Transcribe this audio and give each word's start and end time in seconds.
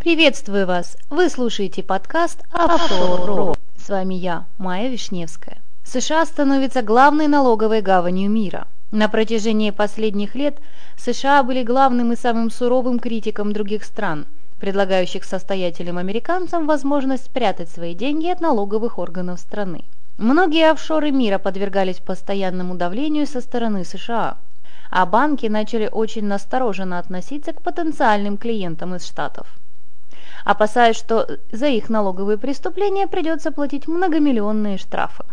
Приветствую 0.00 0.66
вас! 0.66 0.96
Вы 1.10 1.28
слушаете 1.28 1.82
подкаст 1.82 2.42
«Авторо». 2.50 3.54
С 3.76 3.90
вами 3.90 4.14
я, 4.14 4.46
Майя 4.56 4.88
Вишневская. 4.88 5.58
США 5.84 6.24
становится 6.24 6.80
главной 6.80 7.26
налоговой 7.26 7.82
гаванью 7.82 8.30
мира. 8.30 8.66
На 8.92 9.10
протяжении 9.10 9.70
последних 9.70 10.34
лет 10.34 10.56
США 10.96 11.42
были 11.42 11.62
главным 11.62 12.12
и 12.12 12.16
самым 12.16 12.50
суровым 12.50 12.98
критиком 12.98 13.52
других 13.52 13.84
стран, 13.84 14.24
предлагающих 14.58 15.22
состоятельным 15.22 15.98
американцам 15.98 16.66
возможность 16.66 17.26
спрятать 17.26 17.68
свои 17.68 17.92
деньги 17.92 18.28
от 18.28 18.40
налоговых 18.40 18.98
органов 18.98 19.38
страны. 19.38 19.84
Многие 20.16 20.70
офшоры 20.70 21.10
мира 21.10 21.36
подвергались 21.36 21.98
постоянному 21.98 22.74
давлению 22.74 23.26
со 23.26 23.42
стороны 23.42 23.84
США, 23.84 24.38
а 24.90 25.04
банки 25.04 25.44
начали 25.44 25.90
очень 25.92 26.24
настороженно 26.24 26.98
относиться 26.98 27.52
к 27.52 27.60
потенциальным 27.60 28.38
клиентам 28.38 28.94
из 28.94 29.06
Штатов 29.06 29.46
опасаясь, 30.44 30.96
что 30.96 31.26
за 31.52 31.66
их 31.66 31.88
налоговые 31.88 32.38
преступления 32.38 33.06
придется 33.06 33.52
платить 33.52 33.88
многомиллионные 33.88 34.78
штрафы. 34.78 35.24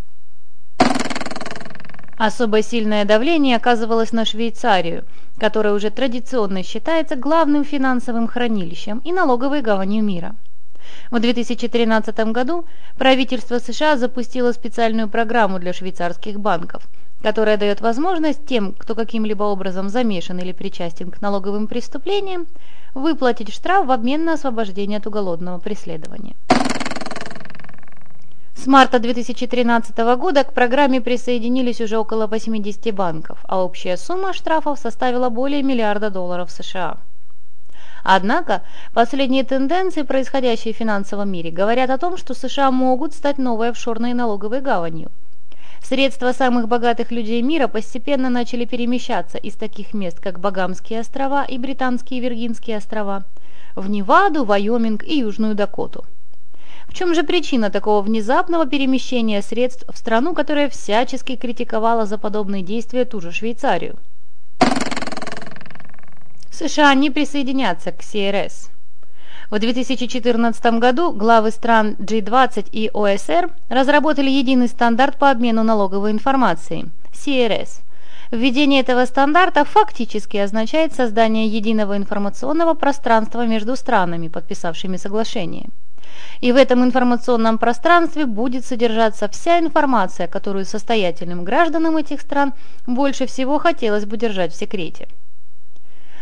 Особо 2.18 2.64
сильное 2.64 3.06
давление 3.06 3.58
оказывалось 3.58 4.12
на 4.12 4.26
Швейцарию, 4.26 5.06
которая 5.40 5.74
уже 5.74 5.92
традиционно 5.92 6.64
считается 6.64 7.16
главным 7.16 7.64
финансовым 7.64 8.28
хранилищем 8.28 9.02
и 9.06 9.12
налоговой 9.12 9.62
гаванью 9.62 10.04
мира. 10.04 10.36
В 11.12 11.20
2013 11.20 12.18
году 12.32 12.66
правительство 12.98 13.60
США 13.60 13.98
запустило 13.98 14.52
специальную 14.52 15.10
программу 15.10 15.60
для 15.60 15.74
швейцарских 15.74 16.40
банков, 16.40 16.88
которая 17.22 17.58
дает 17.58 17.82
возможность 17.82 18.46
тем, 18.46 18.74
кто 18.74 18.96
каким-либо 18.96 19.44
образом 19.44 19.90
замешан 19.90 20.40
или 20.40 20.54
причастен 20.54 21.12
к 21.12 21.22
налоговым 21.22 21.68
преступлениям, 21.68 22.48
выплатить 22.98 23.54
штраф 23.54 23.88
в 23.88 23.92
обмен 23.92 24.26
на 24.26 24.34
освобождение 24.34 24.98
от 24.98 25.08
уголовного 25.08 25.60
преследования. 25.60 26.36
С 28.56 28.66
марта 28.66 29.00
2013 29.00 29.98
года 30.18 30.44
к 30.44 30.52
программе 30.52 31.00
присоединились 31.00 31.80
уже 31.80 31.98
около 31.98 32.28
80 32.28 32.94
банков, 32.94 33.40
а 33.48 33.64
общая 33.64 33.98
сумма 33.98 34.34
штрафов 34.34 34.80
составила 34.80 35.30
более 35.30 35.64
миллиарда 35.64 36.10
долларов 36.10 36.52
США. 36.52 36.98
Однако 38.04 38.64
последние 38.94 39.44
тенденции, 39.44 40.02
происходящие 40.02 40.74
в 40.74 40.78
финансовом 40.78 41.30
мире, 41.30 41.52
говорят 41.52 41.90
о 41.90 41.98
том, 41.98 42.18
что 42.18 42.34
США 42.34 42.72
могут 42.72 43.14
стать 43.14 43.38
новой 43.38 43.70
офшорной 43.70 44.14
налоговой 44.14 44.62
гаванью. 44.62 45.12
Средства 45.82 46.34
самых 46.34 46.68
богатых 46.68 47.12
людей 47.12 47.42
мира 47.42 47.68
постепенно 47.68 48.30
начали 48.30 48.66
перемещаться 48.66 49.38
из 49.38 49.54
таких 49.54 49.94
мест, 49.94 50.20
как 50.20 50.40
Багамские 50.40 51.00
острова 51.00 51.46
и 51.46 51.58
Британские 51.58 52.20
Виргинские 52.20 52.78
острова, 52.78 53.24
в 53.76 53.90
Неваду, 53.90 54.44
Вайоминг 54.44 55.04
и 55.04 55.20
Южную 55.20 55.56
Дакоту. 55.56 56.04
В 56.88 56.94
чем 56.94 57.14
же 57.14 57.24
причина 57.24 57.70
такого 57.70 58.02
внезапного 58.02 58.66
перемещения 58.66 59.42
средств 59.42 59.86
в 59.88 59.98
страну, 59.98 60.34
которая 60.34 60.70
всячески 60.70 61.36
критиковала 61.36 62.06
за 62.06 62.18
подобные 62.18 62.64
действия 62.64 63.06
ту 63.06 63.22
же 63.22 63.32
Швейцарию? 63.32 63.98
США 66.52 66.94
не 66.96 67.12
присоединятся 67.12 67.92
к 67.92 68.02
СРС. 68.02 68.72
В 69.50 69.60
2014 69.60 70.66
году 70.78 71.14
главы 71.14 71.52
стран 71.52 71.96
G20 72.00 72.68
и 72.70 72.92
ОСР 72.94 73.50
разработали 73.70 74.30
единый 74.30 74.68
стандарт 74.68 75.18
по 75.18 75.32
обмену 75.32 75.64
налоговой 75.64 76.12
информацией– 76.12 76.88
CRS. 77.14 77.80
Введение 78.30 78.82
этого 78.82 79.06
стандарта 79.06 79.64
фактически 79.64 80.36
означает 80.36 80.94
создание 80.94 81.48
единого 81.48 81.96
информационного 81.96 82.74
пространства 82.74 83.48
между 83.48 83.78
странами, 83.78 84.28
подписавшими 84.28 84.98
соглашение. 84.98 85.70
И 86.42 86.52
в 86.52 86.58
этом 86.58 86.84
информационном 86.84 87.58
пространстве 87.58 88.26
будет 88.26 88.66
содержаться 88.66 89.30
вся 89.30 89.60
информация, 89.60 90.28
которую 90.28 90.66
состоятельным 90.66 91.46
гражданам 91.46 91.96
этих 91.96 92.20
стран 92.20 92.54
больше 92.86 93.28
всего 93.28 93.60
хотелось 93.60 94.06
бы 94.06 94.18
держать 94.18 94.52
в 94.52 94.58
секрете. 94.58 95.08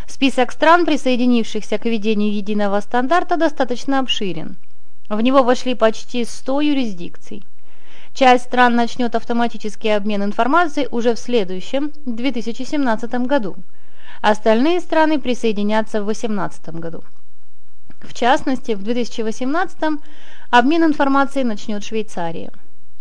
Список 0.08 0.52
стран, 0.52 0.86
присоединившихся 0.86 1.78
к 1.78 1.86
введению 1.86 2.34
единого 2.34 2.80
стандарта, 2.80 3.38
достаточно 3.38 4.00
обширен. 4.00 4.58
В 5.10 5.20
него 5.22 5.44
вошли 5.44 5.76
почти 5.76 6.26
100 6.26 6.62
юрисдикций. 6.62 7.44
Часть 8.14 8.46
стран 8.46 8.76
начнет 8.76 9.14
автоматический 9.16 9.90
обмен 9.90 10.24
информацией 10.24 10.88
уже 10.90 11.16
в 11.16 11.20
следующем, 11.20 11.92
2017 12.06 13.12
году. 13.28 13.56
Остальные 14.22 14.80
страны 14.80 15.20
присоединятся 15.20 16.02
в 16.02 16.06
2018 16.06 16.70
году. 16.76 17.04
В 18.02 18.14
частности, 18.14 18.72
в 18.72 18.84
2018 18.84 19.78
обмен 20.50 20.84
информацией 20.84 21.44
начнет 21.44 21.84
Швейцария. 21.84 22.52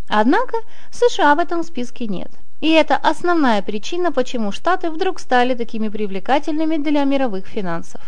Однако 0.09 0.57
США 0.91 1.35
в 1.35 1.39
этом 1.39 1.63
списке 1.63 2.07
нет. 2.07 2.31
И 2.61 2.71
это 2.71 2.97
основная 2.97 3.63
причина, 3.63 4.13
почему 4.13 4.53
Штаты 4.53 4.91
вдруг 4.91 5.21
стали 5.21 5.55
такими 5.55 5.89
привлекательными 5.89 6.77
для 6.77 7.05
мировых 7.05 7.47
финансов. 7.47 8.01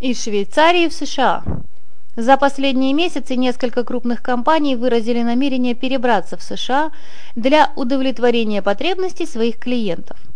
Из 0.00 0.22
Швейцарии 0.22 0.88
в 0.88 0.92
США. 0.92 1.42
За 2.16 2.36
последние 2.36 2.92
месяцы 2.92 3.36
несколько 3.36 3.84
крупных 3.84 4.22
компаний 4.22 4.76
выразили 4.76 5.22
намерение 5.22 5.74
перебраться 5.74 6.36
в 6.36 6.42
США 6.42 6.92
для 7.34 7.72
удовлетворения 7.76 8.62
потребностей 8.62 9.26
своих 9.26 9.58
клиентов– 9.58 10.18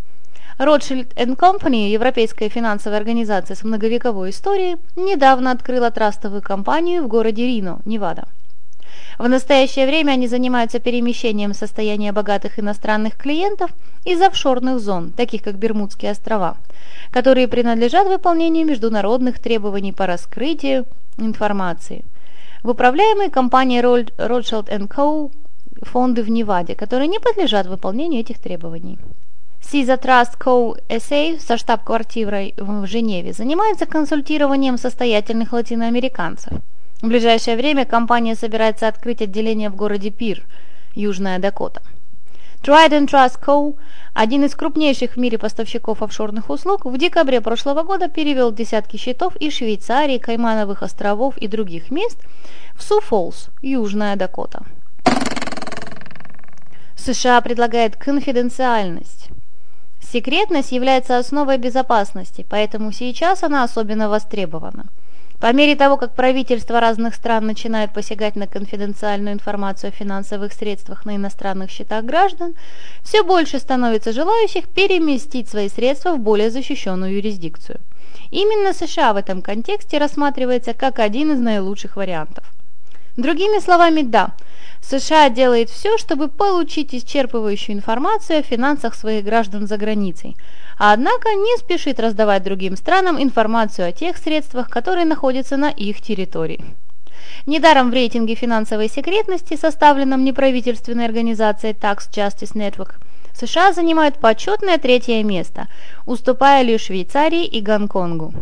Rothschild 0.59 1.13
Company, 1.37 1.87
европейская 1.87 2.49
финансовая 2.49 2.97
организация 2.97 3.55
с 3.55 3.63
многовековой 3.63 4.31
историей, 4.31 4.75
недавно 4.97 5.51
открыла 5.51 5.89
трастовую 5.89 6.41
компанию 6.41 7.03
в 7.03 7.07
городе 7.07 7.45
Рино, 7.45 7.79
Невада. 7.85 8.27
В 9.19 9.27
настоящее 9.27 9.85
время 9.85 10.13
они 10.13 10.29
занимаются 10.29 10.79
перемещением 10.79 11.53
состояния 11.53 12.13
богатых 12.13 12.57
иностранных 12.57 13.17
клиентов 13.17 13.69
из 14.05 14.21
офшорных 14.21 14.79
зон, 14.79 15.11
таких 15.11 15.43
как 15.43 15.55
Бермудские 15.57 16.11
острова, 16.11 16.55
которые 17.11 17.49
принадлежат 17.49 18.07
выполнению 18.07 18.65
международных 18.65 19.39
требований 19.39 19.91
по 19.91 20.05
раскрытию 20.05 20.85
информации. 21.17 22.05
В 22.63 22.69
управляемой 22.69 23.29
компанией 23.29 23.81
Rothschild 23.81 24.69
Co. 24.87 25.33
фонды 25.81 26.23
в 26.23 26.29
Неваде, 26.29 26.75
которые 26.75 27.09
не 27.09 27.19
подлежат 27.19 27.67
выполнению 27.67 28.21
этих 28.21 28.39
требований. 28.39 28.99
Caesar 29.61 30.01
Trust 30.01 30.39
Co. 30.39 30.77
SA 30.87 31.41
со 31.41 31.57
штаб-квартирой 31.57 32.53
в 32.55 32.87
Женеве 32.87 33.33
занимается 33.33 33.85
консультированием 33.85 34.77
состоятельных 34.77 35.51
латиноамериканцев. 35.51 36.53
В 37.01 37.07
ближайшее 37.07 37.55
время 37.55 37.85
компания 37.85 38.35
собирается 38.35 38.87
открыть 38.87 39.21
отделение 39.21 39.69
в 39.69 39.75
городе 39.75 40.09
Пир, 40.09 40.43
Южная 40.95 41.39
Дакота. 41.39 41.81
Trident 42.61 43.07
Trust 43.07 43.39
Co., 43.41 43.77
один 44.13 44.43
из 44.43 44.53
крупнейших 44.53 45.13
в 45.13 45.17
мире 45.17 45.37
поставщиков 45.37 46.01
офшорных 46.01 46.49
услуг, 46.49 46.83
в 46.83 46.97
декабре 46.97 47.39
прошлого 47.39 47.83
года 47.83 48.09
перевел 48.09 48.51
десятки 48.51 48.97
счетов 48.97 49.37
из 49.37 49.53
Швейцарии, 49.53 50.17
Каймановых 50.17 50.83
островов 50.83 51.37
и 51.37 51.47
других 51.47 51.89
мест 51.89 52.17
в 52.73 52.83
Су-Фолс, 52.83 53.49
Южная 53.61 54.17
Дакота. 54.17 54.65
США 56.97 57.39
предлагает 57.39 57.95
конфиденциальность. 57.95 59.29
Секретность 60.01 60.73
является 60.73 61.17
основой 61.17 61.57
безопасности, 61.57 62.45
поэтому 62.49 62.91
сейчас 62.91 63.43
она 63.43 63.63
особенно 63.63 64.09
востребована. 64.09 64.87
По 65.39 65.53
мере 65.53 65.75
того, 65.75 65.95
как 65.95 66.15
правительства 66.15 66.81
разных 66.81 67.15
стран 67.15 67.45
начинают 67.45 67.93
посягать 67.93 68.35
на 68.35 68.45
конфиденциальную 68.45 69.33
информацию 69.33 69.89
о 69.89 69.91
финансовых 69.91 70.51
средствах 70.51 71.05
на 71.05 71.15
иностранных 71.15 71.71
счетах 71.71 72.03
граждан, 72.03 72.55
все 73.03 73.23
больше 73.23 73.59
становится 73.59 74.11
желающих 74.11 74.67
переместить 74.67 75.47
свои 75.47 75.69
средства 75.69 76.15
в 76.15 76.19
более 76.19 76.51
защищенную 76.51 77.13
юрисдикцию. 77.13 77.79
Именно 78.31 78.73
США 78.73 79.13
в 79.13 79.17
этом 79.17 79.41
контексте 79.41 79.97
рассматривается 79.97 80.73
как 80.73 80.99
один 80.99 81.31
из 81.31 81.39
наилучших 81.39 81.95
вариантов. 81.95 82.43
Другими 83.15 83.59
словами, 83.59 84.01
да, 84.01 84.33
США 84.81 85.29
делает 85.29 85.69
все, 85.69 85.97
чтобы 85.97 86.27
получить 86.27 86.93
исчерпывающую 86.93 87.73
информацию 87.73 88.39
о 88.39 88.43
финансах 88.43 88.93
своих 88.93 89.23
граждан 89.25 89.67
за 89.67 89.77
границей, 89.77 90.35
однако 90.79 91.29
не 91.29 91.57
спешит 91.57 91.99
раздавать 91.99 92.41
другим 92.41 92.77
странам 92.77 93.21
информацию 93.21 93.89
о 93.89 93.91
тех 93.91 94.17
средствах, 94.17 94.69
которые 94.69 95.05
находятся 95.05 95.57
на 95.57 95.69
их 95.69 96.01
территории. 96.01 96.63
Недаром 97.45 97.91
в 97.91 97.93
рейтинге 97.93 98.33
финансовой 98.33 98.89
секретности, 98.89 99.57
составленном 99.57 100.23
неправительственной 100.23 101.05
организацией 101.05 101.73
Tax 101.73 102.09
Justice 102.09 102.55
Network, 102.55 102.95
США 103.33 103.73
занимают 103.73 104.19
почетное 104.19 104.77
третье 104.77 105.21
место, 105.23 105.67
уступая 106.05 106.63
лишь 106.63 106.83
Швейцарии 106.83 107.45
и 107.45 107.61
Гонконгу. 107.61 108.33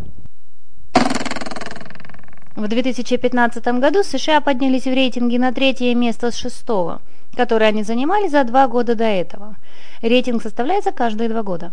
В 2.56 2.67
2015 2.67 3.65
году 3.79 4.03
США 4.03 4.41
поднялись 4.41 4.84
в 4.84 4.94
рейтинге 4.94 5.39
на 5.39 5.51
третье 5.53 5.94
место 5.96 6.32
с 6.32 6.36
шестого, 6.36 7.01
которое 7.36 7.67
они 7.67 7.84
занимали 7.84 8.27
за 8.27 8.44
два 8.44 8.67
года 8.67 8.96
до 8.96 9.06
этого. 9.06 9.56
Рейтинг 10.01 10.44
составляется 10.44 10.91
каждые 10.91 11.29
два 11.29 11.44
года. 11.44 11.72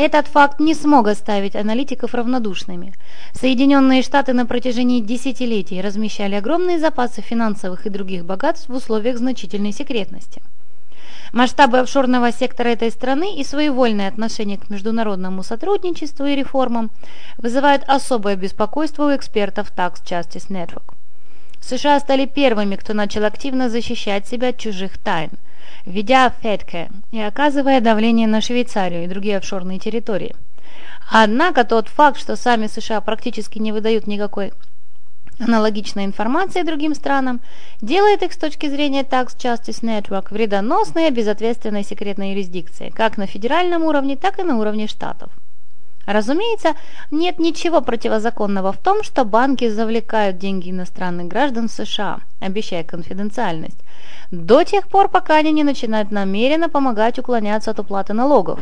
Этот 0.00 0.28
факт 0.28 0.60
не 0.60 0.74
смог 0.74 1.08
оставить 1.08 1.56
аналитиков 1.56 2.14
равнодушными. 2.14 2.94
Соединенные 3.32 4.02
Штаты 4.02 4.32
на 4.32 4.46
протяжении 4.46 5.00
десятилетий 5.00 5.80
размещали 5.80 6.36
огромные 6.36 6.78
запасы 6.78 7.20
финансовых 7.20 7.84
и 7.84 7.90
других 7.90 8.24
богатств 8.24 8.68
в 8.68 8.74
условиях 8.74 9.18
значительной 9.18 9.72
секретности. 9.72 10.40
Масштабы 11.32 11.80
офшорного 11.80 12.30
сектора 12.30 12.68
этой 12.68 12.92
страны 12.92 13.40
и 13.40 13.42
своевольное 13.42 14.06
отношение 14.06 14.56
к 14.58 14.70
международному 14.70 15.42
сотрудничеству 15.42 16.26
и 16.26 16.36
реформам 16.36 16.90
вызывают 17.36 17.82
особое 17.88 18.36
беспокойство 18.36 19.06
у 19.06 19.16
экспертов 19.16 19.72
Tax 19.76 20.04
Justice 20.04 20.48
Network. 20.48 20.94
США 21.60 21.98
стали 21.98 22.26
первыми, 22.26 22.76
кто 22.76 22.94
начал 22.94 23.24
активно 23.24 23.68
защищать 23.68 24.28
себя 24.28 24.50
от 24.50 24.58
чужих 24.58 24.96
тайн, 24.96 25.30
введя 25.84 26.32
FEDCA 26.42 26.90
и 27.12 27.20
оказывая 27.20 27.80
давление 27.80 28.26
на 28.26 28.40
Швейцарию 28.40 29.04
и 29.04 29.08
другие 29.08 29.38
офшорные 29.38 29.78
территории. 29.78 30.34
Однако 31.10 31.64
тот 31.64 31.88
факт, 31.88 32.18
что 32.18 32.36
сами 32.36 32.66
США 32.66 33.00
практически 33.00 33.58
не 33.58 33.72
выдают 33.72 34.06
никакой 34.06 34.52
аналогичной 35.40 36.04
информации 36.04 36.62
другим 36.62 36.94
странам, 36.94 37.40
делает 37.80 38.22
их 38.22 38.32
с 38.32 38.36
точки 38.36 38.68
зрения 38.68 39.02
Tax 39.02 39.36
Justice 39.36 39.82
Network 39.82 40.26
вредоносной 40.30 41.08
и 41.08 41.12
безответственной 41.12 41.84
секретной 41.84 42.32
юрисдикцией, 42.32 42.90
как 42.90 43.16
на 43.16 43.26
федеральном 43.26 43.84
уровне, 43.84 44.16
так 44.16 44.38
и 44.38 44.42
на 44.42 44.58
уровне 44.58 44.86
штатов. 44.86 45.30
Разумеется, 46.08 46.74
нет 47.10 47.38
ничего 47.38 47.82
противозаконного 47.82 48.72
в 48.72 48.78
том, 48.78 49.02
что 49.02 49.26
банки 49.26 49.68
завлекают 49.68 50.38
деньги 50.38 50.70
иностранных 50.70 51.28
граждан 51.28 51.68
США, 51.68 52.20
обещая 52.40 52.82
конфиденциальность, 52.82 53.76
до 54.30 54.64
тех 54.64 54.88
пор, 54.88 55.10
пока 55.10 55.36
они 55.36 55.52
не 55.52 55.64
начинают 55.64 56.10
намеренно 56.10 56.70
помогать 56.70 57.18
уклоняться 57.18 57.72
от 57.72 57.80
уплаты 57.80 58.14
налогов. 58.14 58.58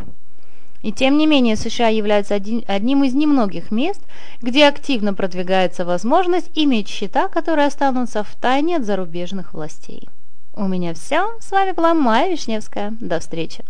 И 0.83 0.91
тем 0.91 1.19
не 1.19 1.29
менее 1.29 1.55
США 1.55 1.87
являются 1.87 2.35
один, 2.35 2.65
одним 2.67 3.05
из 3.05 3.15
немногих 3.15 3.71
мест, 3.71 4.01
где 4.43 4.67
активно 4.67 5.15
продвигается 5.15 5.85
возможность 5.85 6.51
иметь 6.57 6.89
счета, 6.89 7.29
которые 7.29 7.69
останутся 7.69 8.25
в 8.25 8.35
тайне 8.35 8.79
от 8.79 8.85
зарубежных 8.85 9.55
властей. 9.55 10.09
У 10.57 10.67
меня 10.67 10.95
все. 10.95 11.29
С 11.39 11.53
вами 11.53 11.71
была 11.71 11.95
Майя 11.95 12.29
Вишневская. 12.29 12.93
До 12.99 13.21
встречи. 13.21 13.63